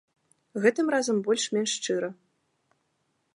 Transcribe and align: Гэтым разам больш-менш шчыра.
Гэтым 0.63 0.87
разам 0.95 1.17
больш-менш 1.27 1.69
шчыра. 1.81 2.09